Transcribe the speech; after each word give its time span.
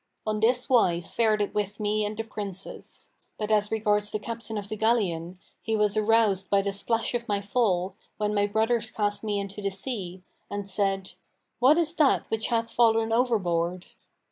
On 0.25 0.39
this 0.39 0.67
wise 0.67 1.13
fared 1.13 1.43
it 1.43 1.53
with 1.53 1.79
me 1.79 2.03
and 2.03 2.17
the 2.17 2.23
Princess; 2.23 3.11
but 3.37 3.51
as 3.51 3.71
regards 3.71 4.09
the 4.09 4.17
Captain 4.17 4.57
of 4.57 4.67
the 4.67 4.75
galleon, 4.75 5.37
he 5.61 5.75
was 5.75 5.95
aroused 5.95 6.49
by 6.49 6.63
the 6.63 6.73
splash 6.73 7.13
of 7.13 7.27
my 7.27 7.39
fall, 7.39 7.93
when 8.17 8.33
my 8.33 8.47
brothers 8.47 8.89
cast 8.89 9.23
me 9.23 9.37
into 9.39 9.61
the 9.61 9.69
sea, 9.69 10.23
and 10.49 10.67
said, 10.67 11.11
'What 11.59 11.77
is 11.77 11.93
that 11.97 12.27
which 12.31 12.47
hath 12.47 12.71
fallen 12.71 13.13
overboard?' 13.13 13.85